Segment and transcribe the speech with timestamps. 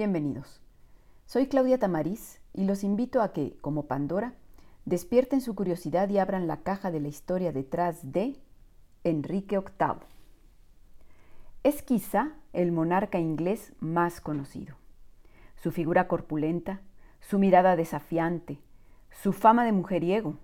[0.00, 0.62] Bienvenidos.
[1.26, 4.32] Soy Claudia Tamariz y los invito a que, como Pandora,
[4.86, 8.40] despierten su curiosidad y abran la caja de la historia detrás de
[9.04, 10.00] Enrique VIII.
[11.64, 14.74] Es quizá el monarca inglés más conocido.
[15.56, 16.80] Su figura corpulenta,
[17.20, 18.58] su mirada desafiante,
[19.10, 20.38] su fama de mujeriego,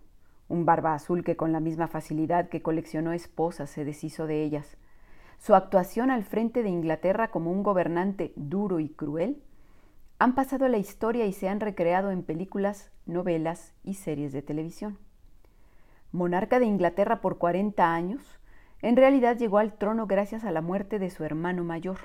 [0.50, 4.76] un barba azul que con la misma facilidad que coleccionó esposas se deshizo de ellas,
[5.38, 9.42] su actuación al frente de Inglaterra como un gobernante duro y cruel,
[10.18, 14.40] han pasado a la historia y se han recreado en películas, novelas y series de
[14.40, 14.98] televisión.
[16.10, 18.40] Monarca de Inglaterra por 40 años,
[18.80, 21.98] en realidad llegó al trono gracias a la muerte de su hermano mayor.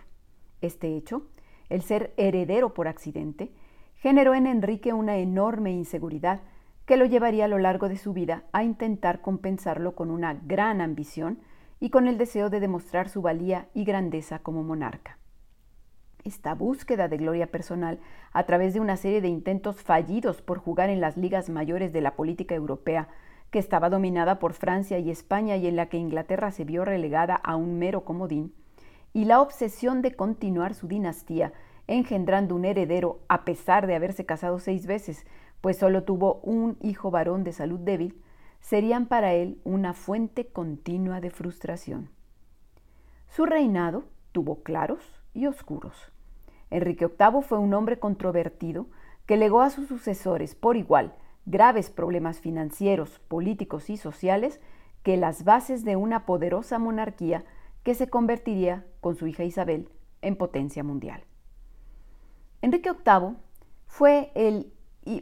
[0.60, 1.28] Este hecho,
[1.70, 3.54] el ser heredero por accidente,
[3.96, 6.42] generó en Enrique una enorme inseguridad
[6.86, 10.82] que lo llevaría a lo largo de su vida a intentar compensarlo con una gran
[10.82, 11.40] ambición
[11.80, 15.21] y con el deseo de demostrar su valía y grandeza como monarca.
[16.24, 18.00] Esta búsqueda de gloria personal
[18.32, 22.02] a través de una serie de intentos fallidos por jugar en las ligas mayores de
[22.02, 23.08] la política europea,
[23.50, 27.36] que estaba dominada por Francia y España y en la que Inglaterra se vio relegada
[27.36, 28.54] a un mero comodín,
[29.14, 31.54] y la obsesión de continuar su dinastía,
[31.88, 35.26] engendrando un heredero a pesar de haberse casado seis veces,
[35.60, 38.22] pues solo tuvo un hijo varón de salud débil,
[38.60, 42.10] serían para él una fuente continua de frustración.
[43.28, 46.12] Su reinado tuvo claros y oscuros.
[46.70, 48.88] Enrique VIII fue un hombre controvertido
[49.26, 51.14] que legó a sus sucesores por igual
[51.46, 54.60] graves problemas financieros, políticos y sociales
[55.04, 57.44] que las bases de una poderosa monarquía
[57.84, 59.90] que se convertiría, con su hija Isabel,
[60.22, 61.24] en potencia mundial.
[62.62, 63.38] Enrique VIII
[63.88, 64.72] fue, el,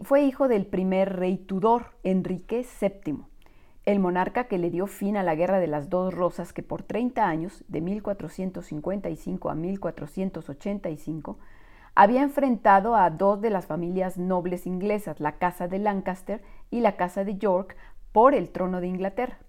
[0.02, 3.20] fue hijo del primer rey Tudor, Enrique VII,
[3.86, 6.84] el monarca que le dio fin a la Guerra de las Dos Rosas que por
[6.84, 11.40] 30 años, de 1455 a 1485,
[11.96, 16.96] había enfrentado a dos de las familias nobles inglesas, la Casa de Lancaster y la
[16.96, 17.76] Casa de York,
[18.12, 19.40] por el trono de Inglaterra.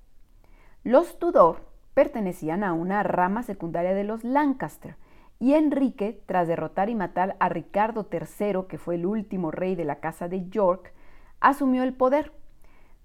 [0.82, 4.96] Los Tudor pertenecían a una rama secundaria de los Lancaster,
[5.38, 9.86] y Enrique, tras derrotar y matar a Ricardo III, que fue el último rey de
[9.86, 10.92] la Casa de York,
[11.40, 12.32] asumió el poder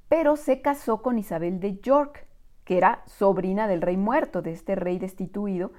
[0.07, 2.27] pero se casó con Isabel de York,
[2.63, 5.71] que era sobrina del rey muerto, de este rey destituido,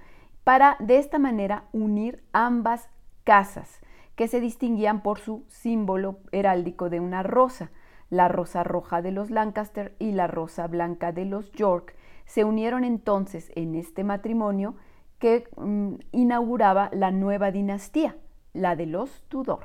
[0.45, 2.89] para de esta manera unir ambas
[3.25, 3.81] casas,
[4.15, 7.71] que se distinguían por su símbolo heráldico de una rosa.
[8.09, 12.85] La rosa roja de los Lancaster y la rosa blanca de los York se unieron
[12.85, 14.77] entonces en este matrimonio
[15.19, 18.17] que mm, inauguraba la nueva dinastía,
[18.53, 19.65] la de los Tudor.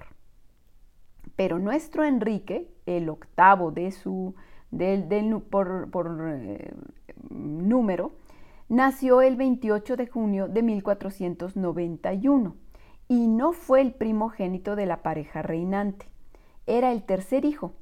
[1.35, 4.35] Pero nuestro Enrique, el octavo de su
[5.49, 6.73] por, eh,
[7.29, 8.13] número,
[8.69, 12.55] nació el 28 de junio de 1491
[13.07, 16.07] y no fue el primogénito de la pareja reinante.
[16.65, 17.73] Era el tercer hijo,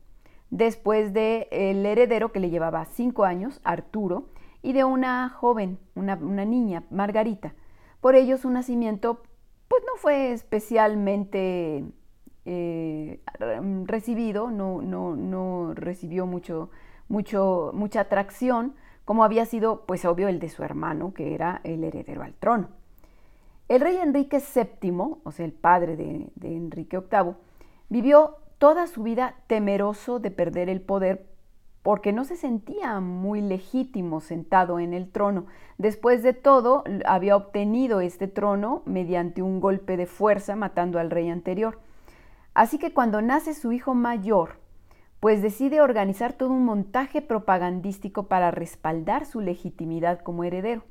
[0.50, 4.30] después del el heredero que le llevaba cinco años, Arturo,
[4.62, 7.54] y de una joven, una, niña, Margarita.
[8.02, 9.22] Por ello su nacimiento
[9.68, 11.86] pues no fue especialmente
[12.52, 13.20] eh,
[13.86, 16.72] recibido, no, no, no recibió mucho,
[17.08, 18.74] mucho, mucha atracción,
[19.06, 22.70] como había sido, pues obvio, el de su hermano, que era el heredero al trono.
[23.68, 24.92] El rey Enrique VII,
[25.24, 27.34] o sea, el padre de, de Enrique VIII,
[27.90, 31.28] vivió toda su vida temeroso de perder el poder
[31.84, 35.46] porque no se sentía muy legítimo sentado en el trono.
[35.78, 41.30] Después de todo, había obtenido este trono mediante un golpe de fuerza matando al rey
[41.30, 41.80] anterior.
[42.54, 44.60] Así que cuando nace su hijo mayor,
[45.20, 50.84] pues decide organizar todo un montaje propagandístico para respaldar su legitimidad como heredero.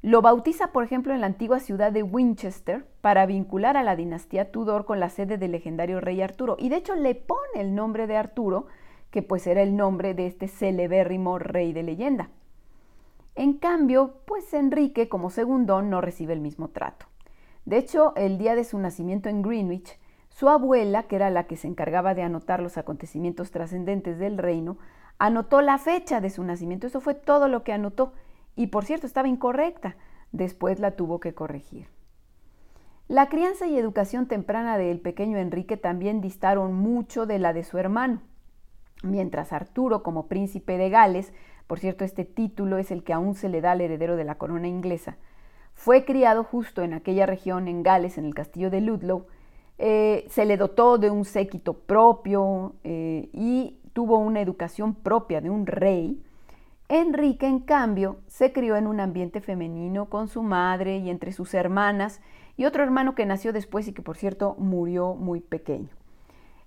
[0.00, 4.50] Lo bautiza, por ejemplo, en la antigua ciudad de Winchester para vincular a la dinastía
[4.50, 6.56] Tudor con la sede del legendario rey Arturo.
[6.58, 8.66] Y de hecho le pone el nombre de Arturo,
[9.12, 12.30] que pues era el nombre de este celebérrimo rey de leyenda.
[13.36, 17.06] En cambio, pues Enrique como segundón no recibe el mismo trato.
[17.64, 19.98] De hecho, el día de su nacimiento en Greenwich,
[20.32, 24.78] su abuela, que era la que se encargaba de anotar los acontecimientos trascendentes del reino,
[25.18, 26.86] anotó la fecha de su nacimiento.
[26.86, 28.12] Eso fue todo lo que anotó.
[28.56, 29.96] Y por cierto, estaba incorrecta.
[30.32, 31.88] Después la tuvo que corregir.
[33.08, 37.76] La crianza y educación temprana del pequeño Enrique también distaron mucho de la de su
[37.76, 38.22] hermano.
[39.02, 41.32] Mientras Arturo, como príncipe de Gales,
[41.66, 44.36] por cierto, este título es el que aún se le da al heredero de la
[44.36, 45.18] corona inglesa,
[45.74, 49.26] fue criado justo en aquella región, en Gales, en el castillo de Ludlow,
[49.84, 55.50] eh, se le dotó de un séquito propio eh, y tuvo una educación propia de
[55.50, 56.22] un rey.
[56.88, 61.52] Enrique, en cambio, se crió en un ambiente femenino con su madre y entre sus
[61.52, 62.20] hermanas
[62.56, 65.88] y otro hermano que nació después y que por cierto murió muy pequeño.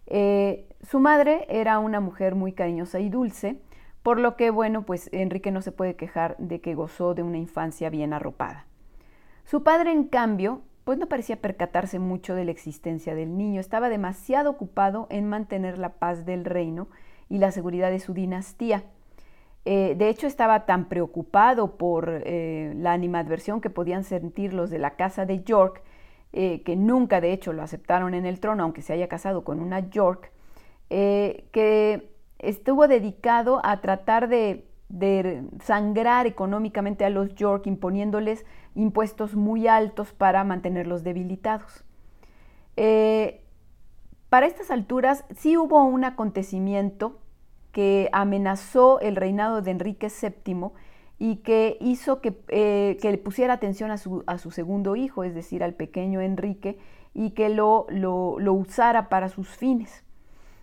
[0.07, 3.61] Eh, su madre era una mujer muy cariñosa y dulce,
[4.03, 7.37] por lo que, bueno, pues Enrique no se puede quejar de que gozó de una
[7.37, 8.65] infancia bien arropada.
[9.45, 13.89] Su padre, en cambio, pues no parecía percatarse mucho de la existencia del niño, estaba
[13.89, 16.87] demasiado ocupado en mantener la paz del reino
[17.27, 18.83] y la seguridad de su dinastía.
[19.65, 24.77] Eh, de hecho, estaba tan preocupado por eh, la animadversión que podían sentir los de
[24.77, 25.81] la casa de York,
[26.33, 29.59] eh, que nunca de hecho lo aceptaron en el trono, aunque se haya casado con
[29.59, 30.31] una York,
[30.87, 34.67] que estuvo dedicado a tratar de,
[35.61, 38.45] sangrar económicamente a los York, imponiéndoles
[38.75, 41.83] impuestos muy altos para mantenerlos debilitados.
[44.29, 47.19] para estas alturas sí hubo un acontecimiento
[47.71, 50.71] que amenazó el reinado de Enrique VII
[51.19, 55.73] y que hizo que, eh, le pusiera atención a su, segundo hijo, es decir, al
[55.73, 56.77] pequeño Enrique,
[57.13, 60.03] y que lo, lo, usara para sus fines.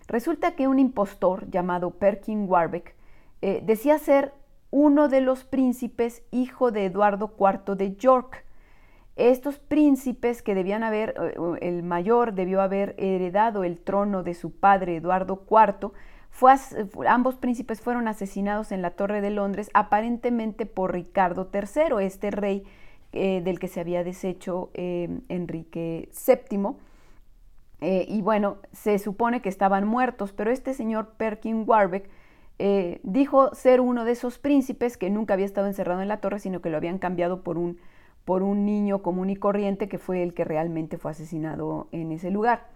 [0.07, 2.95] Resulta que un impostor llamado Perkin Warbeck
[3.45, 4.33] eh, decía ser
[4.71, 8.45] uno de los príncipes hijo de Eduardo IV de York.
[9.17, 14.51] Estos príncipes que debían haber, eh, el mayor debió haber heredado el trono de su
[14.57, 15.91] padre Eduardo IV,
[17.05, 22.63] ambos príncipes fueron asesinados en la Torre de Londres, aparentemente por Ricardo III, este rey
[23.11, 26.77] eh, del que se había deshecho Enrique VII.
[28.07, 32.09] Y bueno, se supone que estaban muertos, pero este señor Perkin Warbeck
[33.03, 36.61] dijo ser uno de esos príncipes que nunca había estado encerrado en la torre, sino
[36.61, 37.77] que lo habían cambiado por un,
[38.25, 42.31] por un niño común y corriente que fue el que realmente fue asesinado en ese
[42.31, 42.67] lugar.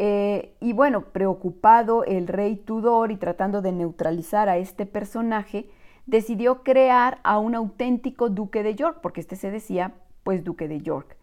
[0.00, 5.68] Eh, y bueno, preocupado el rey Tudor y tratando de neutralizar a este personaje,
[6.06, 10.80] decidió crear a un auténtico duque de York, porque este se decía pues duque de
[10.80, 11.16] York.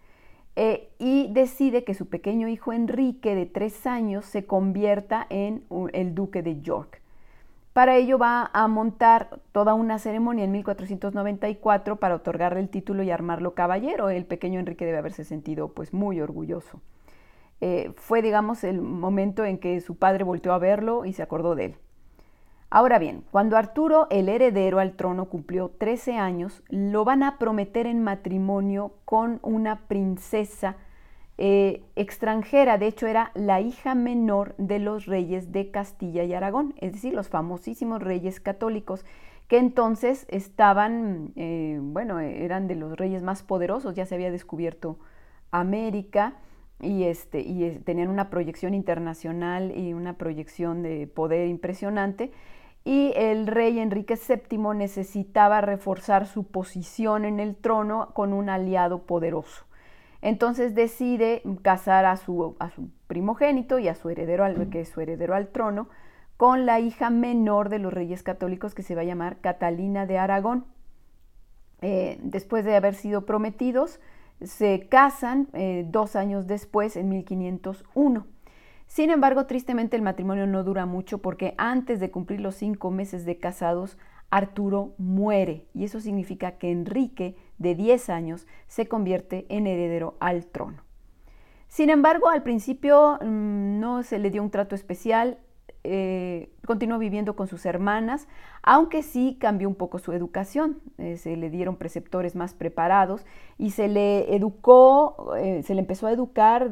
[0.57, 6.13] Eh, y decide que su pequeño hijo Enrique de tres años se convierta en el
[6.13, 7.01] duque de York.
[7.75, 13.11] Para ello va a montar toda una ceremonia en 1494 para otorgarle el título y
[13.11, 14.09] armarlo caballero.
[14.09, 16.79] El pequeño Enrique debe haberse sentido pues muy orgulloso.
[17.59, 21.53] Eh, fue, digamos, el momento en que su padre volteó a verlo y se acordó
[21.53, 21.75] de él.
[22.69, 27.87] Ahora bien, cuando Arturo, el heredero al trono, cumplió 13 años, lo van a prometer
[27.87, 30.77] en matrimonio con una princesa
[31.37, 32.77] eh, extranjera.
[32.77, 37.13] De hecho, era la hija menor de los reyes de Castilla y Aragón, es decir,
[37.13, 39.05] los famosísimos reyes católicos,
[39.47, 44.97] que entonces estaban, eh, bueno, eran de los reyes más poderosos, ya se había descubierto
[45.51, 46.35] América
[46.81, 52.31] y, este, y tenían una proyección internacional y una proyección de poder impresionante.
[52.83, 59.03] Y el rey Enrique VII necesitaba reforzar su posición en el trono con un aliado
[59.03, 59.65] poderoso.
[60.25, 62.55] Entonces decide casar a su,
[63.05, 65.87] primogénito y a su heredero, al, que es su heredero al trono,
[66.35, 70.17] con la hija menor de los reyes católicos que se va a llamar Catalina de
[70.17, 70.65] Aragón.
[71.83, 73.99] Eh, después de haber sido prometidos,
[74.41, 78.25] se casan eh, dos años después, en 1501.
[78.87, 83.25] Sin embargo, tristemente el matrimonio no dura mucho porque antes de cumplir los cinco meses
[83.25, 83.99] de casados,
[84.31, 90.45] Arturo muere y eso significa que Enrique, de 10 años, se convierte en heredero al
[90.45, 90.83] trono.
[91.67, 95.39] Sin embargo, al principio mm, no se le dio un trato especial,
[95.87, 98.27] eh, continuó viviendo con sus hermanas,
[98.63, 100.79] aunque sí cambió un poco su educación.
[100.97, 103.23] Eh, se le dieron preceptores más preparados
[103.59, 106.71] y se le educó, eh, se le empezó a educar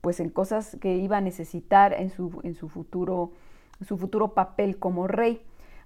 [0.00, 3.32] pues en cosas que iba a necesitar en su, en su, futuro,
[3.84, 5.42] su futuro papel como rey.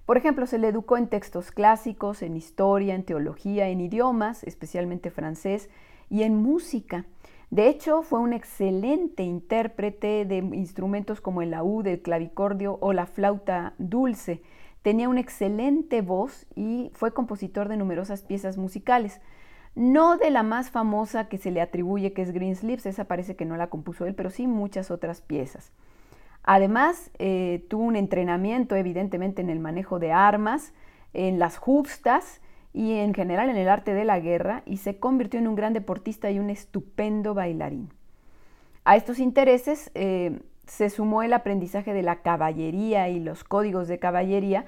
[0.07, 5.11] Por ejemplo, se le educó en textos clásicos, en historia, en teología, en idiomas, especialmente
[5.11, 5.69] francés,
[6.09, 7.03] y en música.
[7.49, 13.05] De hecho, fue un excelente intérprete de instrumentos como el laúd, el clavicordio o la
[13.05, 14.41] flauta dulce.
[14.81, 19.19] Tenía una excelente voz y fue compositor de numerosas piezas musicales.
[19.75, 23.43] No de la más famosa que se le atribuye, que es Greensleeves, esa parece que
[23.43, 25.73] no la compuso él, pero sí muchas otras piezas.
[26.47, 30.73] Además, eh, tuvo un entrenamiento evidentemente en el manejo de armas,
[31.13, 32.41] en las justas,
[32.77, 35.73] y en general en el arte de la guerra y se convirtió en un gran
[35.73, 37.89] deportista y un estupendo bailarín.
[38.85, 43.97] A estos intereses eh, se sumó el aprendizaje de la caballería y los códigos de
[43.97, 44.65] caballería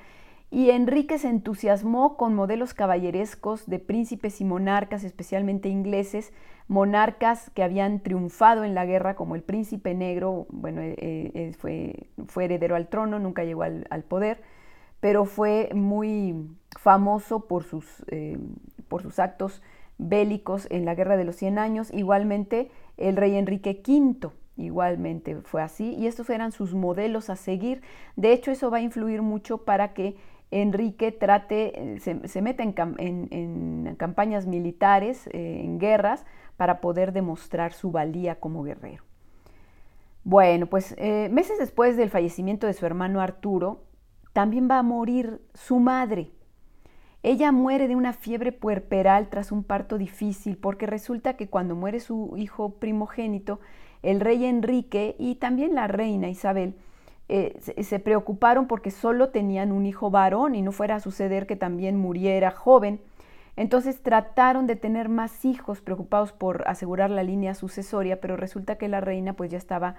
[0.50, 6.34] y Enrique se entusiasmó con modelos caballerescos de príncipes y monarcas, especialmente ingleses,
[6.70, 12.08] monarcas que habían triunfado en la guerra, como el príncipe negro, bueno, eh, eh, fue,
[12.28, 14.42] fue, heredero al trono, nunca llegó al, poder,
[15.00, 16.48] pero fue muy
[16.80, 18.38] famoso por sus, eh,
[18.88, 19.64] por sus actos
[19.98, 25.64] bélicos en la Guerra de los Cien Años, igualmente el rey Enrique V, igualmente fue
[25.64, 27.82] así, y estos eran sus modelos a seguir.
[28.16, 30.18] De hecho, eso va a influir mucho para que
[30.52, 36.26] Enrique trate, eh, se, meta en, campañas militares, eh, en guerras,
[36.58, 39.04] para poder demostrar su valía como guerrero.
[40.24, 43.84] Bueno, pues eh, meses después del fallecimiento de su hermano Arturo,
[44.34, 46.32] también va a morir su madre.
[47.22, 52.00] Ella muere de una fiebre puerperal tras un parto difícil, porque resulta que cuando muere
[52.00, 53.60] su hijo primogénito,
[54.02, 56.76] el rey Enrique y también la reina Isabel
[57.30, 61.56] eh, se, preocuparon porque solo tenían un hijo varón y no fuera a suceder que
[61.56, 63.00] también muriera joven.
[63.56, 68.88] Entonces trataron de tener más hijos preocupados por asegurar la línea sucesoria, pero resulta que
[68.88, 69.96] la reina pues ya estaba,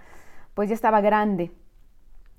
[0.55, 1.53] pues ya estaba grande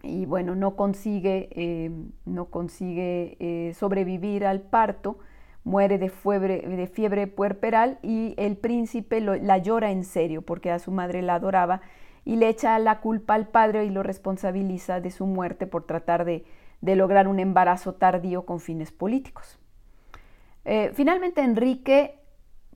[0.04, 1.92] y bueno, no consigue, eh,
[2.26, 5.20] no consigue eh, sobrevivir al parto,
[5.64, 10.80] muere de fiebre, de fiebre puerperal y el príncipe la llora en serio porque a
[10.80, 11.82] su madre la adoraba
[12.24, 16.26] y le echa la culpa al padre y lo responsabiliza de su muerte por tratar
[16.26, 16.46] de,
[16.82, 19.60] lograr un embarazo tardío con fines políticos.
[20.66, 22.20] Eh, finalmente Enrique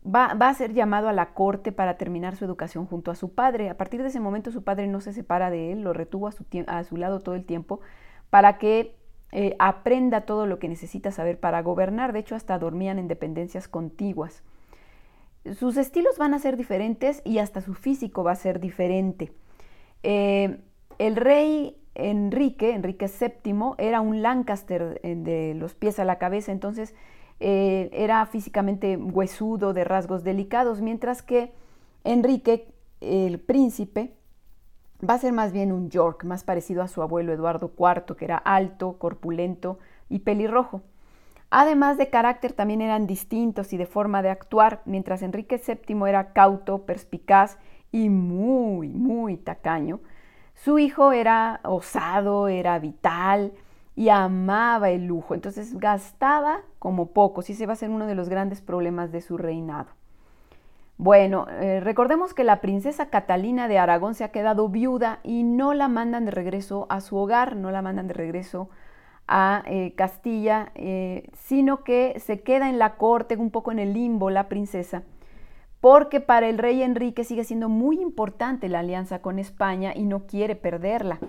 [0.03, 3.69] va, a ser llamado a la corte para terminar su educación junto a su padre.
[3.69, 6.31] A partir de ese momento su padre no se separa de él, lo retuvo a
[6.31, 7.81] su, a su lado todo el tiempo
[8.29, 8.95] para que
[9.31, 12.13] eh, aprenda todo lo que necesita saber para gobernar.
[12.13, 14.43] De hecho, hasta dormían en dependencias contiguas.
[15.53, 19.31] Sus estilos van a ser diferentes y hasta su físico va a ser diferente.
[20.01, 20.59] Eh,
[20.97, 26.51] el rey Enrique, Enrique VII, era un Lancaster eh, de los pies a la cabeza,
[26.51, 26.93] entonces
[27.39, 31.53] eh, era físicamente huesudo, de rasgos delicados, mientras que
[32.03, 32.67] Enrique,
[33.01, 34.13] el príncipe,
[35.07, 38.25] va a ser más bien un York, más parecido a su abuelo Eduardo IV, que
[38.25, 40.81] era alto, corpulento y pelirrojo.
[41.49, 46.33] Además de carácter también eran distintos y de forma de actuar, mientras Enrique VII era
[46.33, 47.57] cauto, perspicaz
[47.91, 49.99] y muy, muy tacaño.
[50.53, 53.53] Su hijo era osado, era vital,
[53.95, 58.15] y amaba el lujo, entonces gastaba como poco, y ese va a ser uno de
[58.15, 59.87] los grandes problemas de su reinado.
[60.97, 65.73] Bueno, eh, recordemos que la princesa Catalina de Aragón se ha quedado viuda y no
[65.73, 68.84] la mandan de regreso a su hogar, no la mandan de regreso a
[69.27, 74.29] eh, Castilla, eh, sino que se queda en la corte, un poco en el limbo
[74.29, 75.03] la princesa,
[75.81, 80.27] porque para el rey Enrique sigue siendo muy importante la alianza con España y no
[80.27, 81.19] quiere perderla.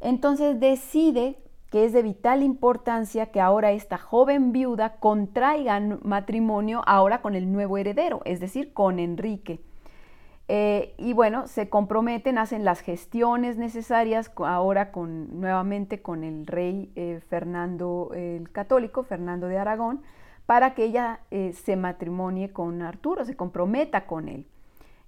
[0.00, 1.38] Entonces decide
[1.70, 7.52] que es de vital importancia que ahora esta joven viuda contraiga matrimonio ahora con el
[7.52, 9.60] nuevo heredero, es decir, con Enrique.
[10.46, 16.92] Eh, y bueno, se comprometen, hacen las gestiones necesarias ahora con, nuevamente con el rey
[16.96, 20.02] eh, Fernando el Católico, Fernando de Aragón,
[20.44, 24.46] para que ella eh, se matrimonie con Arturo, se comprometa con él.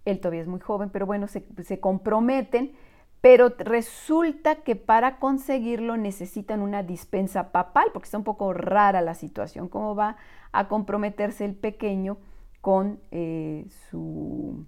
[0.07, 2.73] Él todavía es muy joven, pero bueno, se, se comprometen
[3.23, 9.15] pero resulta que para conseguirlo necesitan una dispensa papal, porque está un poco rara la
[9.15, 10.17] situación, cómo va
[10.53, 12.19] a comprometerse el pequeño
[12.61, 13.01] con
[13.91, 14.65] su,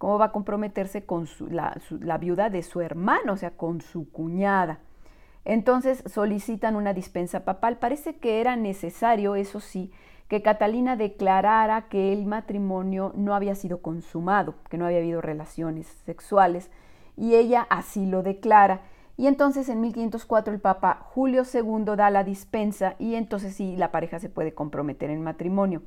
[0.00, 4.10] cómo va a comprometerse con la, la viuda de su hermano, o sea, con su
[4.10, 4.78] cuñada.
[5.44, 7.76] Entonces solicitan una dispensa papal.
[7.76, 9.92] Parece que era necesario, eso sí,
[10.26, 15.86] que Catalina declarara que el matrimonio no había sido consumado, que no había habido relaciones
[16.06, 16.70] sexuales
[17.14, 18.80] y ella así lo declara.
[19.18, 23.92] Y entonces en 1504 el Papa Julio II da la dispensa y entonces sí la
[23.92, 25.82] pareja se puede comprometer en matrimonio.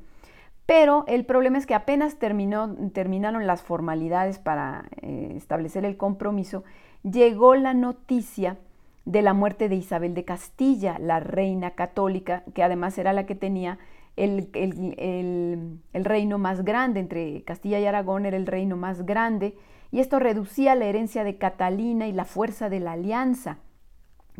[0.66, 6.64] Pero el problema es que apenas terminó, terminaron las formalidades para eh, establecer el compromiso,
[7.02, 8.56] llegó la noticia
[9.04, 13.34] de la muerte de Isabel de Castilla, la reina católica, que además era la que
[13.34, 13.78] tenía
[14.16, 19.56] el, el reino más grande, entre Castilla y Aragón era el reino más grande,
[19.90, 23.58] y esto reducía la herencia de Catalina y la fuerza de la alianza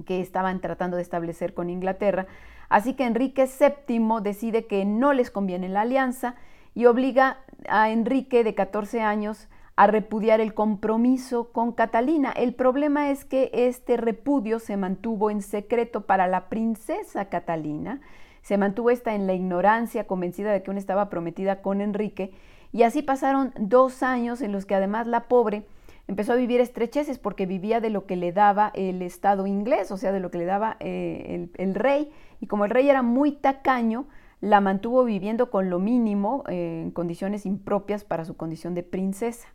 [0.06, 2.26] que estaban tratando de establecer con Inglaterra.
[2.68, 6.34] Así que Enrique VII decide que no les conviene la alianza
[6.74, 12.30] y obliga a Enrique de 14 años a repudiar el compromiso con Catalina.
[12.30, 18.00] El problema es que este repudio se mantuvo en secreto para la princesa Catalina.
[18.42, 22.32] Se mantuvo esta en la ignorancia, convencida de que aún estaba prometida con Enrique,
[22.72, 25.64] y así pasaron dos años en los que además la pobre
[26.08, 29.96] empezó a vivir estrecheces porque vivía de lo que le daba el Estado inglés, o
[29.96, 32.10] sea, de lo que le daba eh, el, rey.
[32.44, 34.04] Y como el rey era muy tacaño,
[34.42, 39.48] la mantuvo viviendo con lo mínimo, eh, en condiciones impropias para su condición de princesa.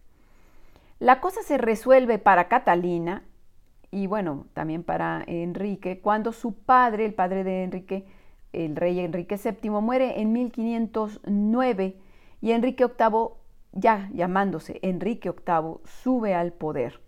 [0.97, 3.21] La cosa se resuelve para Catalina
[3.91, 8.07] y bueno, también para Enrique, cuando su padre, el padre de Enrique,
[8.53, 11.95] el rey Enrique VII, muere en 1509
[12.41, 13.27] y Enrique VIII,
[13.71, 16.99] ya llamándose Enrique VIII, sube al poder.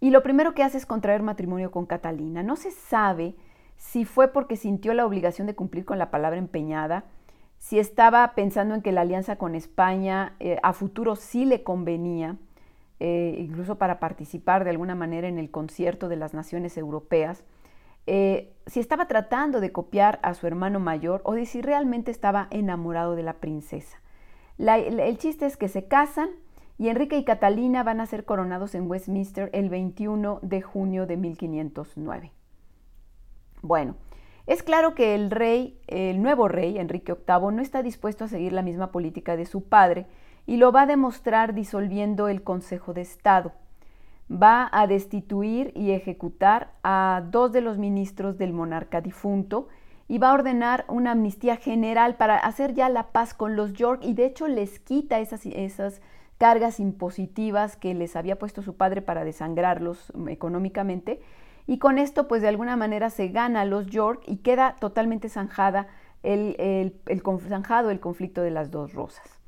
[0.00, 2.42] Y lo primero que hace es contraer matrimonio con Catalina.
[2.42, 3.36] No se sabe
[3.78, 7.04] si fue porque sintió la obligación de cumplir con la palabra empeñada,
[7.58, 12.36] si estaba pensando en que la alianza con España eh, a futuro sí le convenía,
[13.00, 17.44] eh, incluso para participar de alguna manera en el concierto de las naciones europeas,
[18.06, 22.48] eh, si estaba tratando de copiar a su hermano mayor o de si realmente estaba
[22.50, 24.00] enamorado de la princesa.
[24.58, 26.30] el chiste es que se casan
[26.78, 31.16] y Enrique y Catalina van a ser coronados en Westminster el 21 de junio de
[31.16, 32.32] 1509.
[33.68, 33.96] Bueno,
[34.46, 38.54] es claro que el rey, el nuevo rey, Enrique VIII, no está dispuesto a seguir
[38.54, 40.06] la misma política de su padre
[40.46, 43.52] y lo va a demostrar disolviendo el Consejo de Estado.
[44.32, 49.68] Va a destituir y ejecutar a dos de los ministros del monarca difunto
[50.08, 54.00] y va a ordenar una amnistía general para hacer ya la paz con los York
[54.02, 56.00] y de hecho les quita esas, esas
[56.38, 61.20] cargas impositivas que les había puesto su padre para desangrarlos económicamente
[61.68, 65.28] y con esto pues de alguna manera se gana a los York y queda totalmente
[65.28, 65.86] zanjada
[66.22, 69.38] el, el, zanjado el conflicto de las dos rosas.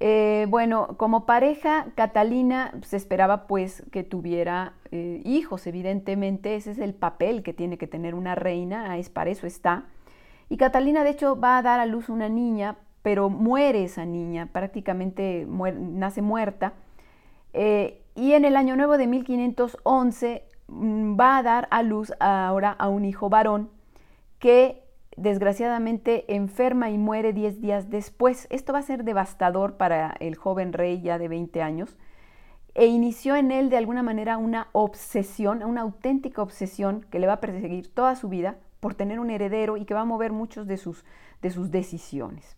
[0.00, 6.78] Eh, bueno, como pareja, Catalina se esperaba pues que tuviera eh, hijos, evidentemente, ese es
[6.78, 9.84] el papel que tiene que tener una reina, es para eso está.
[10.48, 14.48] Y Catalina de hecho va a dar a luz una niña, pero muere esa niña,
[14.52, 16.72] prácticamente nace muerta.
[17.52, 22.72] Eh, y en el año nuevo de 1511 Mm, va a dar a luz ahora
[22.72, 23.70] a un hijo varón
[24.38, 24.82] que
[25.16, 28.46] desgraciadamente enferma y muere 10 días después.
[28.50, 31.96] Esto va a ser devastador para el joven rey ya de 20 años
[32.74, 37.34] e inició en él de alguna manera una obsesión, una auténtica obsesión que le va
[37.34, 40.66] a perseguir toda su vida por tener un heredero y que va a mover muchos
[40.66, 41.04] de sus,
[41.40, 42.56] de sus decisiones.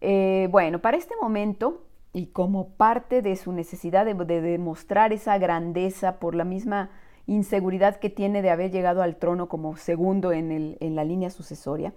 [0.00, 1.82] Eh, bueno, para este momento
[2.12, 6.90] y como parte de su necesidad de demostrar esa grandeza por la misma
[7.26, 11.92] inseguridad que tiene de haber llegado al trono como segundo en, la línea sucesoria,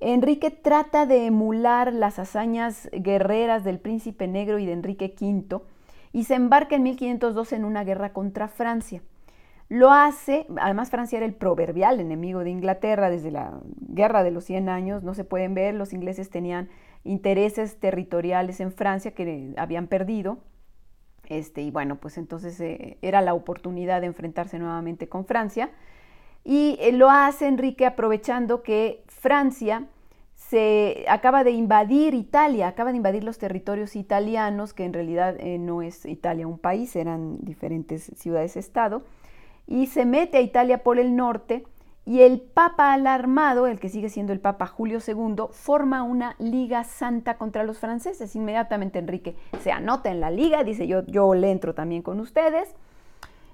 [0.00, 5.60] Enrique trata de emular las hazañas guerreras del príncipe negro y de Enrique V
[6.12, 9.02] y se embarca en 1512 en una guerra contra Francia.
[9.68, 14.44] Lo hace, además Francia era el proverbial enemigo de Inglaterra desde la guerra de los
[14.44, 16.68] 100 años, no se pueden ver, los ingleses tenían
[17.02, 20.38] intereses territoriales en Francia que habían perdido,
[21.28, 25.70] este, y bueno, pues entonces eh, era la oportunidad de enfrentarse nuevamente con Francia.
[26.44, 29.86] Y eh, lo hace Enrique aprovechando que Francia
[30.34, 35.58] se acaba de invadir Italia, acaba de invadir los territorios italianos, que en realidad eh,
[35.58, 39.02] no es Italia un país, eran diferentes ciudades-estado,
[39.66, 41.64] y se mete a Italia por el norte
[42.06, 46.84] y el Papa alarmado, el que sigue siendo el Papa Julio II, forma una liga
[46.84, 48.36] santa contra los franceses.
[48.36, 52.74] Inmediatamente Enrique se anota en la liga, dice yo, yo le entro también con ustedes,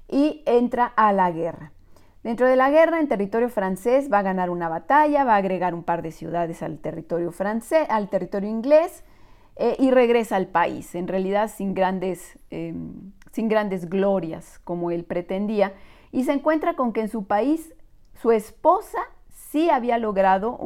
[0.08, 1.72] y entra a la guerra.
[2.24, 5.72] Dentro de la guerra, en territorio francés, va a ganar una batalla, va a agregar
[5.72, 9.04] un par de ciudades al territorio francés, al territorio inglés,
[9.56, 15.04] eh, y regresa al país, en realidad sin grandes, em, sin grandes glorias como él
[15.04, 15.72] pretendía,
[16.12, 17.72] y se encuentra con que en su país
[18.20, 20.58] su esposa sí había logrado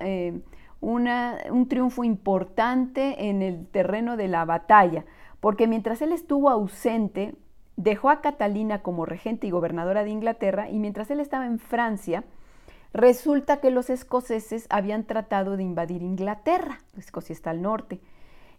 [0.00, 0.40] eh,
[0.80, 5.04] un triunfo importante en el terreno de la batalla,
[5.40, 7.34] porque mientras él estuvo ausente,
[7.76, 12.22] dejó a Catalina como regente y gobernadora de Inglaterra, y mientras él estaba en Francia,
[12.92, 18.00] resulta que los escoceses habían tratado de invadir Inglaterra, Escocia está al norte,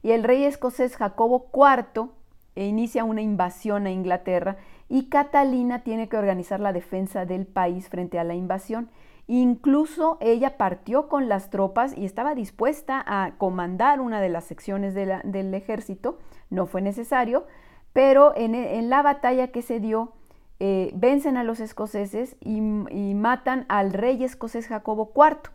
[0.04, 2.10] y el rey escocés Jacobo IV
[2.56, 4.58] inicia una invasión a Inglaterra
[4.90, 8.90] y Catalina tiene que organizar la defensa del país frente a la invasión.
[9.28, 14.94] Incluso ella partió con las tropas y estaba dispuesta a comandar una de las secciones
[14.94, 17.46] del ejército, no fue necesario,
[17.94, 20.12] pero en, la batalla que se dio,
[20.60, 25.52] eh, vencen a los escoceses y, matan al rey escocés Jacobo IV.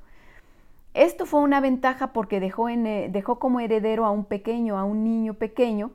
[0.95, 5.05] Esto fue una ventaja porque dejó, eh, dejó como heredero a un pequeño, a un
[5.05, 5.91] niño pequeño,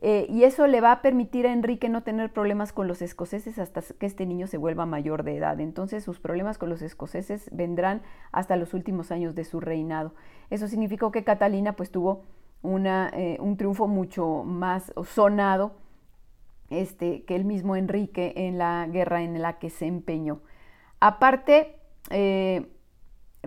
[0.00, 3.58] eh, y eso le va a permitir a Enrique no tener problemas con los escoceses
[3.58, 5.58] hasta que este niño se vuelva mayor de edad.
[5.60, 10.14] Entonces sus problemas con los escoceses vendrán hasta los últimos años de su reinado.
[10.50, 12.22] Eso significó que Catalina pues tuvo
[12.64, 15.72] eh, un triunfo mucho más sonado
[16.70, 20.42] este, que el mismo Enrique en la guerra en la que se empeñó.
[21.00, 21.76] Aparte,
[22.10, 22.66] eh,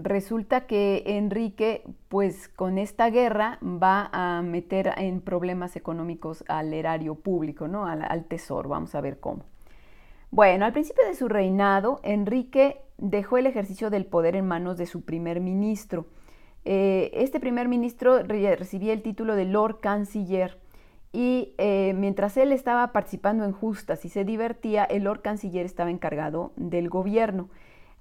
[0.03, 7.15] resulta que Enrique, pues con esta guerra va a meter en problemas económicos al erario
[7.15, 7.85] público, ¿no?
[7.85, 9.45] Al, tesoro, vamos a ver cómo.
[10.29, 14.85] Bueno, al principio de su reinado, Enrique dejó el ejercicio del poder en manos de
[14.85, 16.05] su primer ministro.
[16.63, 20.57] este primer ministro recibía el título de Lord Canciller
[21.11, 21.53] y
[21.95, 26.87] mientras él estaba participando en justas y se divertía, el Lord Canciller estaba encargado del
[26.87, 27.49] gobierno.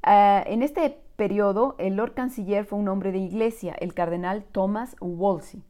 [0.03, 4.97] Ah, en este periodo, el Lord Canciller fue un hombre de iglesia, el cardenal Thomas
[5.03, 5.63] Wolsey.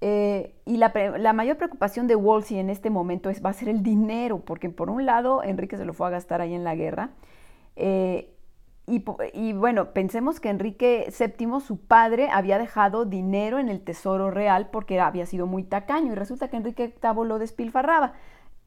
[0.00, 3.84] Eh, y la, mayor preocupación de Wolsey en este momento es, va a ser el
[3.84, 7.10] dinero, porque por un lado Enrique se lo fue a gastar ahí en la guerra.
[7.76, 8.34] Eh,
[8.88, 14.70] y, bueno, pensemos que Enrique VII, su padre, había dejado dinero en el tesoro real
[14.72, 18.14] porque había sido muy tacaño y resulta que Enrique VIII lo despilfarraba.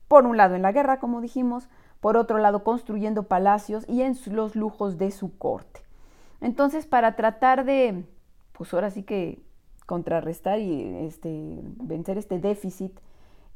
[0.07, 1.67] Por un lado en la guerra, como dijimos,
[1.99, 5.86] por otro lado construyendo palacios y en los lujos de su corte.
[6.41, 8.05] Entonces, para tratar de,
[8.53, 9.41] pues ahora sí que
[9.85, 12.99] contrarrestar y este, vencer este déficit,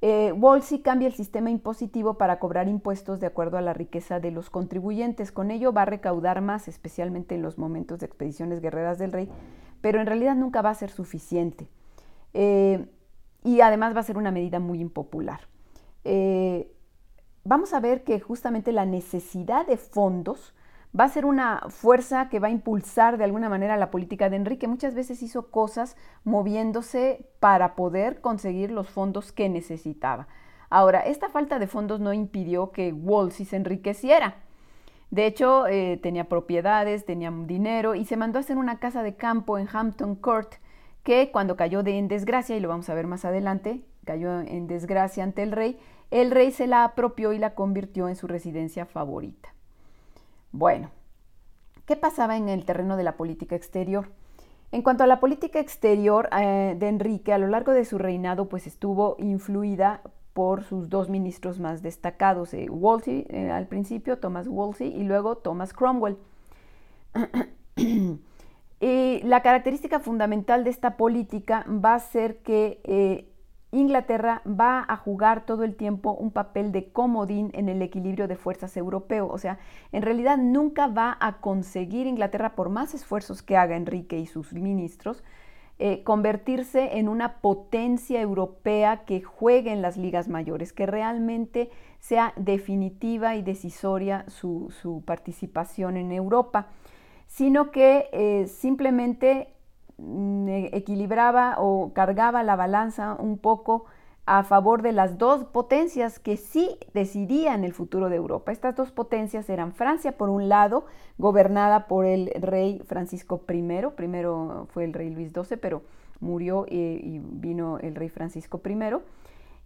[0.04, 4.32] eh, Wolsey cambia el sistema impositivo para cobrar impuestos de acuerdo a la riqueza de
[4.32, 5.32] los contribuyentes.
[5.32, 9.30] Con ello va a recaudar más, especialmente en los momentos de expediciones guerreras del rey,
[9.82, 11.68] pero en realidad nunca va a ser suficiente.
[12.34, 12.88] Eh,
[13.44, 15.42] y además va a ser una medida muy impopular.
[16.04, 16.72] Eh,
[17.44, 20.56] vamos a ver que justamente la necesidad de fondos
[20.98, 24.36] va a ser una fuerza que va a impulsar de alguna manera la política de
[24.36, 24.68] Enrique.
[24.68, 30.28] Muchas veces hizo cosas moviéndose para poder conseguir los fondos que necesitaba.
[30.70, 34.36] Ahora, esta falta de fondos no impidió que Wolsey se enriqueciera.
[35.10, 39.16] De hecho, eh, tenía propiedades, tenía dinero y se mandó a hacer una casa de
[39.16, 40.54] campo en Hampton Court
[41.04, 45.24] que cuando cayó en desgracia, y lo vamos a ver más adelante, cayó en desgracia
[45.24, 45.80] ante el rey,
[46.12, 49.54] el rey se la apropió y la convirtió en su residencia favorita.
[50.52, 50.92] Bueno,
[51.86, 54.10] ¿qué pasaba en el terreno de la política exterior?
[54.74, 58.50] En cuanto a la política exterior eh, de Enrique, a lo largo de su reinado,
[58.50, 60.02] pues estuvo influida
[60.34, 65.38] por sus dos ministros más destacados, eh, Wolsey eh, al principio, Thomas Wolsey, y luego
[65.38, 66.18] Thomas Cromwell.
[67.76, 73.31] y la característica fundamental de esta política va a ser que
[73.72, 78.36] Inglaterra va a jugar todo el tiempo un papel de comodín en el equilibrio de
[78.36, 79.28] fuerzas europeo.
[79.28, 79.60] O sea,
[79.94, 84.54] en realidad nunca va a conseguir Inglaterra, por más esfuerzos que haga Enrique y sus
[84.54, 85.24] ministros,
[85.80, 92.34] eh, convertirse en una potencia europea que juegue en las ligas mayores, que realmente sea
[92.36, 96.68] definitiva y decisoria su, participación en Europa,
[97.26, 99.56] sino que eh, simplemente
[100.72, 103.86] equilibraba o cargaba la balanza un poco
[104.26, 108.52] a favor de las dos potencias que sí decidían el futuro de Europa.
[108.52, 110.86] Estas dos potencias eran Francia, por un lado,
[111.18, 115.82] gobernada por el rey Francisco I, primero fue el rey Luis XII, pero
[116.20, 118.78] murió y, vino el rey Francisco I,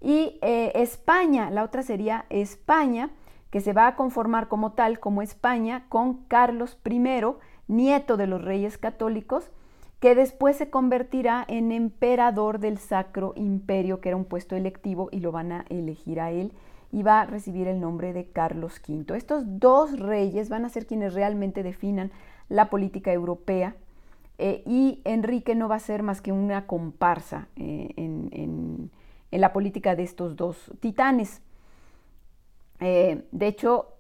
[0.02, 3.10] y eh, España, la otra sería España,
[3.50, 7.02] que se va a conformar como tal, como España, con Carlos I,
[7.68, 9.50] nieto de los reyes católicos,
[10.00, 15.20] que después se convertirá en emperador del Sacro Imperio, que era un puesto electivo y
[15.20, 16.54] lo van a elegir a él
[16.92, 19.18] y va a recibir el nombre de Carlos V.
[19.18, 22.12] Estos dos reyes van a ser quienes realmente definan
[22.50, 23.76] la política europea
[24.38, 28.92] eh, y Enrique no va a ser más que una comparsa eh, en,
[29.32, 31.42] la política de estos dos titanes.
[32.80, 33.98] Eh, de hecho,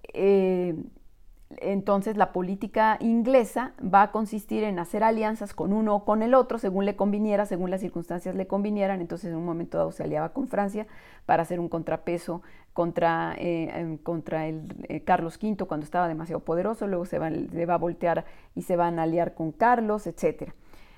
[1.57, 6.33] entonces la política inglesa va a consistir en hacer alianzas con uno o con el
[6.33, 8.99] otro según le conviniera, según las circunstancias le convinieran.
[8.99, 10.87] Entonces en un momento dado se aliaba con Francia
[11.25, 12.41] para hacer un contrapeso
[12.73, 17.29] contra, eh, em, contra el eh, Carlos V cuando estaba demasiado poderoso, luego se va,
[17.29, 20.51] va, a voltear y se van a aliar con Carlos, etc.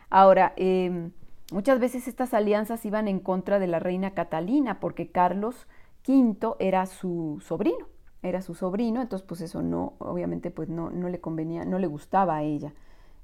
[0.09, 1.11] Ahora, em,
[1.51, 5.67] muchas veces estas alianzas iban en contra de la reina Catalina porque Carlos
[6.07, 7.96] V era su sobrino
[8.27, 11.87] era su sobrino, entonces pues eso no, obviamente pues no, no le convenía, no le
[11.87, 12.73] gustaba a ella,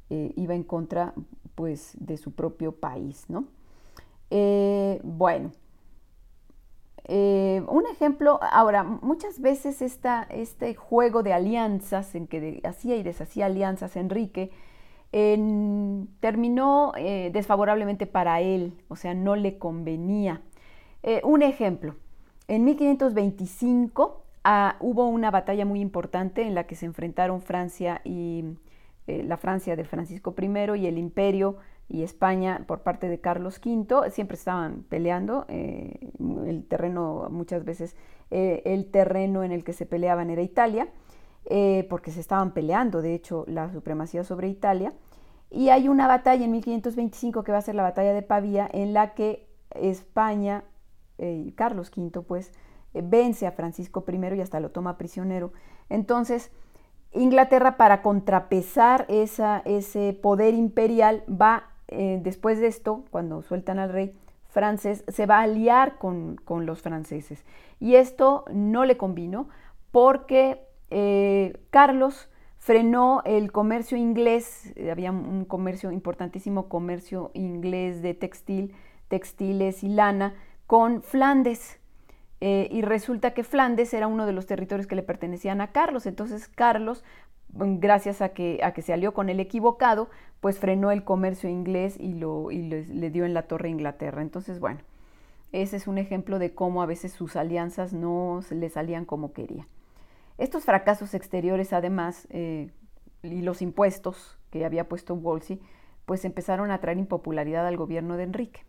[0.10, 1.13] eh, iba en contra
[1.56, 3.46] pues de su propio país, ¿no?
[4.30, 5.52] Eh, bueno,
[7.06, 13.04] eh, un ejemplo, ahora, muchas veces esta, este juego de alianzas, en que hacía y
[13.04, 14.52] deshacía alianzas Enrique,
[16.20, 16.92] terminó
[17.32, 20.42] desfavorablemente para él, o sea, no le convenía.
[21.24, 21.96] un ejemplo,
[22.48, 28.58] en 1525, Ah, hubo una batalla muy importante en la que se enfrentaron Francia y
[29.08, 33.62] eh, la Francia de Francisco I y el Imperio y España por parte de Carlos
[33.64, 34.10] V.
[34.12, 35.46] Siempre estaban peleando.
[35.48, 36.12] Eh,
[36.46, 37.96] el terreno, muchas veces,
[38.32, 40.88] eh, el terreno en el que se peleaban era Italia,
[41.90, 44.94] porque se estaban peleando, de hecho, la supremacía sobre Italia.
[45.52, 48.94] Y hay una batalla en 1525 que va a ser la batalla de Pavía, en
[48.94, 50.64] la que España,
[51.56, 52.54] Carlos V, pues,
[52.94, 55.54] vence a Francisco I y hasta lo toma prisionero.
[55.90, 56.52] Entonces,
[57.12, 64.16] Inglaterra para contrapesar ese poder imperial va eh, después de esto, cuando sueltan al rey
[64.48, 67.46] francés, se va a aliar con, los franceses.
[67.80, 69.48] Y esto no le convino
[69.92, 78.74] porque eh, Carlos frenó el comercio inglés, había un comercio importantísimo, comercio inglés de textil,
[79.08, 80.34] textiles y lana,
[80.66, 81.80] con Flandes.
[82.46, 86.06] Eh, y resulta que Flandes era uno de los territorios que le pertenecían a Carlos.
[86.06, 87.02] Entonces Carlos,
[87.54, 90.10] mm, gracias a que, se alió con el equivocado,
[90.42, 94.22] pues frenó el comercio inglés y, le, dio en la torre Inglaterra.
[94.22, 94.82] Entonces, bueno,
[95.54, 99.66] ese es un ejemplo de cómo a veces sus alianzas no le salían como quería.
[100.38, 102.72] Estos fracasos exteriores, además, eh,
[103.22, 105.62] y los impuestos que había puesto Wolsey,
[106.06, 108.66] pues empezaron a traer impopularidad al gobierno de Enrique.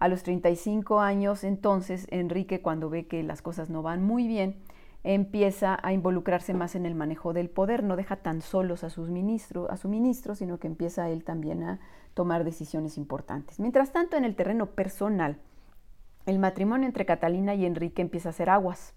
[0.00, 4.56] A los 35 años, entonces, Enrique, cuando ve que las cosas no van muy bien,
[5.04, 9.10] empieza a involucrarse más en el manejo del poder, no deja tan solos a sus
[9.10, 11.80] ministros, a su ministro, sino que empieza él también a
[12.14, 13.60] tomar decisiones importantes.
[13.60, 15.36] Mientras tanto, en el terreno personal,
[16.24, 18.94] el matrimonio entre Catalina y Enrique empieza a hacer aguas.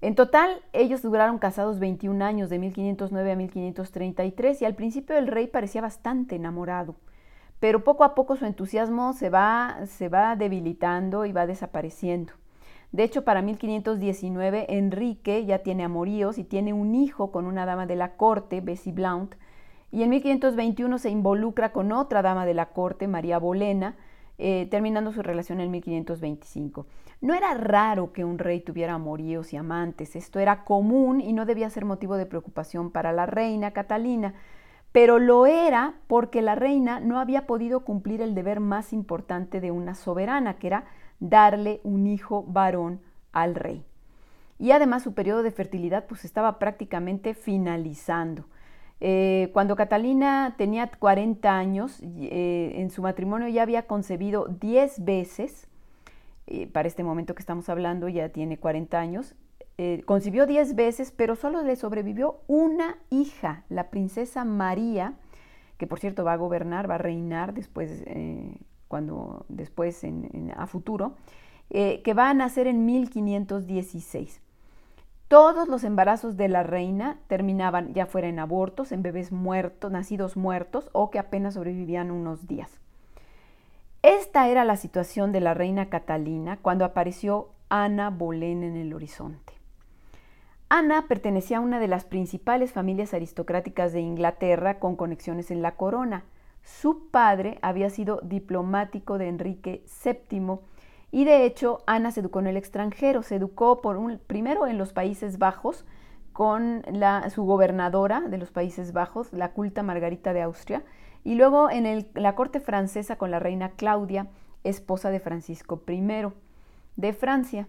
[0.00, 5.28] En total, ellos duraron casados 21 años, de 1509 a 1533, y al principio el
[5.28, 6.96] rey parecía bastante enamorado,
[7.60, 12.32] pero poco a poco su entusiasmo se va, se va debilitando y va desapareciendo.
[12.92, 17.86] De hecho, para 1519 Enrique ya tiene amoríos y tiene un hijo con una dama
[17.86, 19.36] de la corte, Bessie Blount,
[19.92, 23.96] y en 1521 se involucra con otra dama de la corte, María Bolena,
[24.38, 26.86] eh, terminando su relación en 1525.
[27.20, 31.44] No era raro que un rey tuviera amoríos y amantes, esto era común y no
[31.44, 34.34] debía ser motivo de preocupación para la reina Catalina,
[34.92, 39.70] pero lo era porque la reina no había podido cumplir el deber más importante de
[39.70, 40.84] una soberana, que era
[41.20, 43.00] darle un hijo varón
[43.32, 43.84] al rey.
[44.58, 48.44] Y además su periodo de fertilidad pues estaba prácticamente finalizando.
[49.00, 55.68] Eh, cuando Catalina tenía 40 años, eh, en su matrimonio ya había concebido 10 veces,
[56.46, 59.34] eh, para este momento que estamos hablando ya tiene 40 años,
[60.04, 65.14] concibió 10 veces, pero solo le sobrevivió una hija, la princesa María,
[65.78, 68.02] que por cierto va a gobernar, va a reinar después
[68.90, 71.14] cuando después en, a futuro,
[71.70, 74.42] eh, que va a nacer en 1516.
[75.28, 80.36] Todos los embarazos de la reina terminaban ya fuera en abortos, en bebés muertos, nacidos
[80.36, 82.80] muertos o que apenas sobrevivían unos días.
[84.02, 89.59] Esta era la situación de la reina Catalina cuando apareció Ana Bolén en el horizonte.
[90.72, 95.74] Ana pertenecía a una de las principales familias aristocráticas de Inglaterra con conexiones en la
[95.74, 96.22] corona.
[96.62, 100.60] Su padre había sido diplomático de Enrique VII
[101.10, 104.78] y de hecho Ana se educó en el extranjero, se educó por un, primero en
[104.78, 105.84] los Países Bajos
[106.32, 106.84] con
[107.34, 110.84] su gobernadora de los Países Bajos, la culta Margarita de Austria,
[111.24, 114.28] y luego en la corte francesa con la reina Claudia,
[114.62, 116.00] esposa de Francisco I
[116.94, 117.66] de Francia.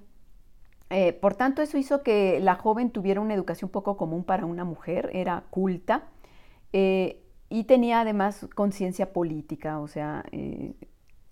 [0.92, 4.66] Eh, por tanto, eso hizo que la joven tuviera una educación poco común para una
[4.66, 6.04] mujer, era culta.
[6.74, 10.74] Eh, y tenía además conciencia política, o sea, eh,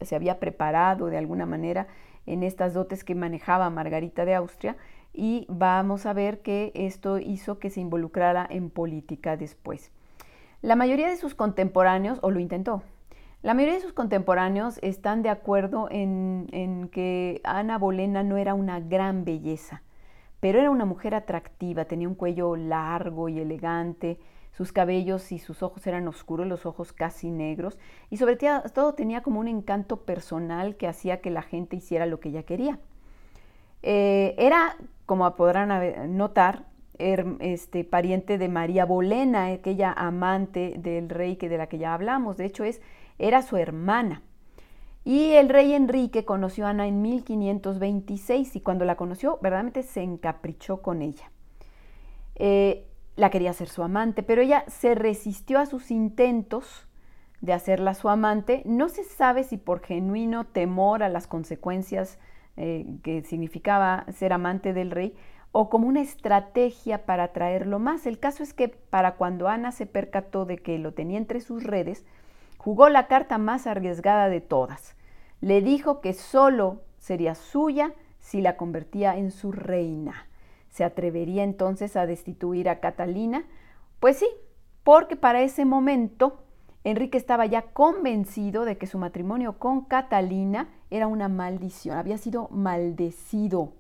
[0.01, 1.87] se había preparado de alguna manera
[2.25, 4.77] en estas dotes que manejaba Margarita de Austria
[5.13, 9.91] y vamos a ver que esto hizo que se involucrara en política después.
[10.61, 12.83] La mayoría de sus contemporáneos, o lo intentó,
[13.41, 18.81] la mayoría de sus contemporáneos están de acuerdo en, que Ana Bolena no era una
[18.81, 19.81] gran belleza,
[20.39, 24.19] pero era una mujer atractiva, tenía un cuello largo y elegante,
[24.51, 27.77] sus cabellos y sus ojos eran oscuros, los ojos casi negros,
[28.09, 32.19] y sobre todo tenía como un encanto personal que hacía que la gente hiciera lo
[32.19, 32.79] que ella quería.
[33.83, 34.75] Eh, era,
[35.05, 36.65] como podrán notar,
[36.99, 42.35] este, pariente de María Bolena, aquella amante del rey que de la que ya hablamos.
[42.35, 42.81] De hecho, es,
[43.19, 44.23] era su hermana.
[45.05, 50.01] Y el rey Enrique conoció a Ana en 1526 y cuando la conoció, verdaderamente se
[50.01, 51.31] encaprichó con ella.
[52.35, 56.87] Eh, la quería ser su amante, pero ella se resistió a sus intentos
[57.41, 58.61] de hacerla su amante.
[58.65, 62.19] No se sabe si por genuino temor a las consecuencias
[62.57, 65.15] eh, que significaba ser amante del rey
[65.51, 68.05] o como una estrategia para atraerlo más.
[68.05, 71.63] El caso es que para cuando Ana se percató de que lo tenía entre sus
[71.63, 72.05] redes,
[72.59, 74.95] jugó la carta más arriesgada de todas.
[75.39, 80.27] Le dijo que solo sería suya si la convertía en su reina.
[80.69, 83.45] ¿Se atrevería entonces a destituir a Catalina?
[84.01, 84.27] Pues sí,
[84.83, 86.43] porque para ese momento
[86.83, 92.49] Enrique estaba ya convencido de que su matrimonio con Catalina era una maldición, había sido
[92.49, 93.73] maldecido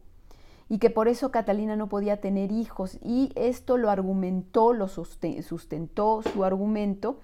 [0.69, 6.21] y que por eso Catalina no podía tener hijos y esto lo argumentó, lo sustentó
[6.21, 7.19] su argumento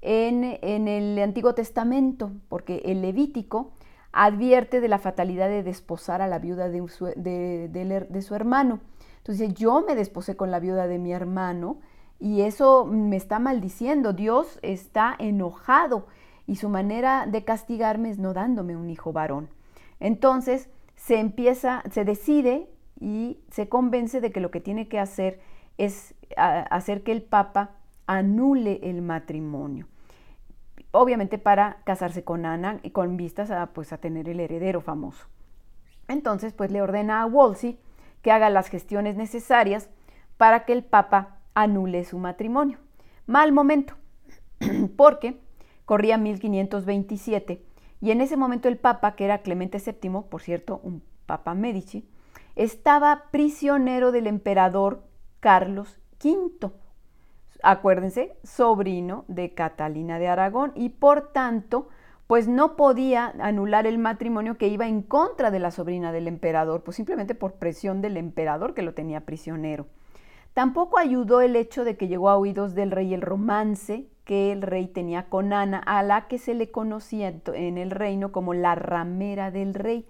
[0.00, 0.44] en,
[0.88, 3.72] el Antiguo Testamento, porque el Levítico
[4.12, 8.80] advierte de la fatalidad de desposar a la viuda de su, de su hermano.
[9.18, 11.78] Entonces yo me desposé con la viuda de mi hermano
[12.18, 14.12] y eso me está maldiciendo.
[14.12, 16.06] Dios está enojado
[16.46, 19.50] y su manera de castigarme es no dándome un hijo varón.
[20.00, 25.40] Entonces se empieza, se decide y se convence de que lo que tiene que hacer
[25.76, 27.77] es hacer que el Papa
[28.08, 29.86] anule el matrimonio.
[30.90, 35.26] Obviamente para casarse con Ana y con vistas a, pues, a tener el heredero famoso.
[36.08, 37.78] Entonces, pues le ordena a Wolsey
[38.22, 39.90] que haga las gestiones necesarias
[40.38, 42.78] para que el Papa anule su matrimonio.
[43.26, 43.94] Mal momento,
[44.96, 45.38] porque
[45.84, 47.62] corría 1527
[48.00, 52.08] y en ese momento el Papa, que era Clemente VII, por cierto, un Papa Medici,
[52.56, 55.04] estaba prisionero del emperador
[55.40, 56.72] Carlos V,
[57.62, 61.88] acuérdense, sobrino de Catalina de Aragón y por tanto,
[62.26, 66.82] pues no podía anular el matrimonio que iba en contra de la sobrina del emperador,
[66.82, 69.86] pues simplemente por presión del emperador que lo tenía prisionero.
[70.52, 74.60] Tampoco ayudó el hecho de que llegó a oídos del rey el romance que el
[74.60, 78.74] rey tenía con Ana, a la que se le conocía en el reino como la
[78.74, 80.04] ramera del rey.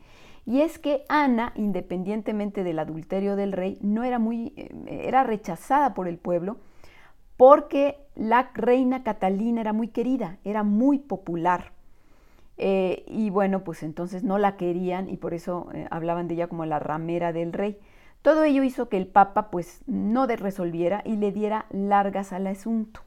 [0.44, 5.94] Y es que Ana, independientemente del adulterio del rey, no era muy, eh, era rechazada
[5.94, 6.56] por el pueblo
[7.38, 11.72] porque la reina Catalina era muy querida, era muy popular.
[12.56, 16.48] Eh, y bueno, pues entonces no la querían y por eso eh, hablaban de ella
[16.48, 17.78] como la ramera del rey.
[18.22, 23.02] Todo ello hizo que el Papa pues no resolviera y le diera largas al asunto.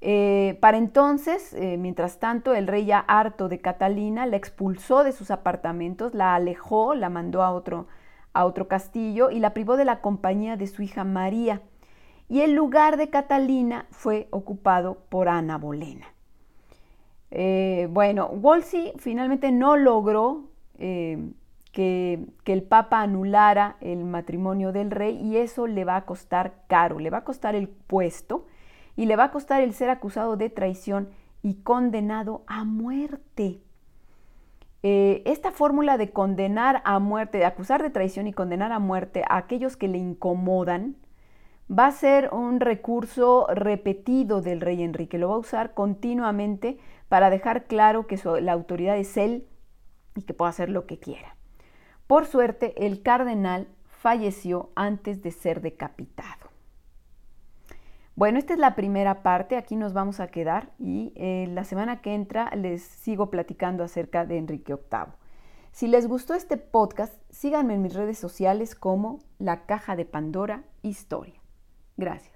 [0.00, 5.32] Eh, para entonces, mientras tanto, el rey ya harto de Catalina la expulsó de sus
[5.32, 7.88] apartamentos, la alejó, la mandó a otro,
[8.32, 11.62] a otro castillo y la privó de la compañía de su hija María
[12.28, 16.06] y el lugar de Catalina fue ocupado por Ana Bolena.
[17.30, 20.44] Eh, bueno, Wolsey finalmente no logró
[20.78, 21.30] eh,
[21.72, 26.98] que, el Papa anulara el matrimonio del rey y eso le va a costar caro,
[26.98, 28.46] le va a costar el puesto
[28.96, 31.08] y le va a costar el ser acusado de traición
[31.42, 33.60] y condenado a muerte.
[34.82, 39.22] Eh, esta fórmula de condenar a muerte, de acusar de traición y condenar a muerte
[39.28, 40.96] a aquellos que le incomodan,
[41.70, 46.78] va a ser un recurso repetido del rey Enrique, lo va a usar continuamente
[47.08, 49.46] para dejar claro que la autoridad es él
[50.16, 51.36] y que puede hacer lo que quiera.
[52.06, 56.48] Por suerte, el cardenal falleció antes de ser decapitado.
[58.16, 62.00] Bueno, esta es la primera parte, aquí nos vamos a quedar y eh, la semana
[62.00, 65.12] que entra les sigo platicando acerca de Enrique VIII.
[65.70, 70.64] Si les gustó este podcast, síganme en mis redes sociales como La Caja de Pandora
[70.82, 71.37] Historia.
[71.98, 72.32] Gracias.